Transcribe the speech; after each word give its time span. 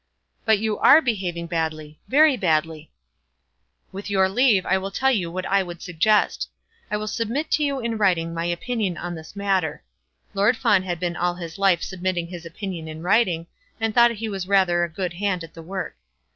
"But 0.45 0.57
you 0.57 0.79
are 0.79 0.99
behaving 0.99 1.45
badly, 1.45 1.99
very 2.07 2.35
badly." 2.35 2.89
"With 3.91 4.09
your 4.09 4.27
leave 4.27 4.65
I 4.65 4.75
will 4.79 4.89
tell 4.89 5.11
you 5.11 5.29
what 5.29 5.45
I 5.45 5.61
would 5.61 5.79
suggest. 5.79 6.49
I 6.89 6.97
will 6.97 7.05
submit 7.05 7.51
to 7.51 7.63
you 7.63 7.79
in 7.79 7.99
writing 7.99 8.33
my 8.33 8.45
opinion 8.45 8.97
on 8.97 9.13
this 9.13 9.35
matter;" 9.35 9.83
Lord 10.33 10.57
Fawn 10.57 10.81
had 10.81 10.99
been 10.99 11.15
all 11.15 11.35
his 11.35 11.59
life 11.59 11.83
submitting 11.83 12.25
his 12.29 12.47
opinion 12.47 12.87
in 12.87 13.03
writing, 13.03 13.45
and 13.79 13.93
thought 13.93 14.07
that 14.07 14.17
he 14.17 14.27
was 14.27 14.47
rather 14.47 14.83
a 14.83 14.89
good 14.89 15.13
hand 15.13 15.43
at 15.43 15.53
the 15.53 15.61
work. 15.61 15.95